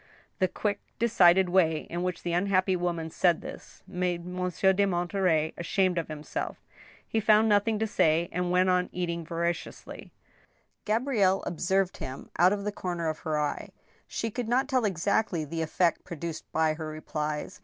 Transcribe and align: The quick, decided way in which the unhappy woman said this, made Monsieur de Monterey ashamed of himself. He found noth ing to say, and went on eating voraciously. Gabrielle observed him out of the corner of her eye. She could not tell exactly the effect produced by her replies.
The 0.39 0.47
quick, 0.47 0.79
decided 0.97 1.49
way 1.49 1.81
in 1.87 2.01
which 2.01 2.23
the 2.23 2.33
unhappy 2.33 2.75
woman 2.75 3.11
said 3.11 3.41
this, 3.41 3.83
made 3.85 4.25
Monsieur 4.25 4.73
de 4.73 4.87
Monterey 4.87 5.53
ashamed 5.59 5.99
of 5.99 6.07
himself. 6.07 6.57
He 7.07 7.19
found 7.19 7.47
noth 7.47 7.67
ing 7.67 7.77
to 7.77 7.85
say, 7.85 8.27
and 8.31 8.49
went 8.49 8.67
on 8.67 8.89
eating 8.91 9.23
voraciously. 9.23 10.11
Gabrielle 10.85 11.43
observed 11.45 11.97
him 11.97 12.31
out 12.39 12.51
of 12.51 12.63
the 12.63 12.71
corner 12.71 13.09
of 13.09 13.19
her 13.19 13.37
eye. 13.39 13.69
She 14.07 14.31
could 14.31 14.49
not 14.49 14.67
tell 14.67 14.85
exactly 14.85 15.45
the 15.45 15.61
effect 15.61 16.03
produced 16.03 16.51
by 16.51 16.73
her 16.73 16.87
replies. 16.87 17.59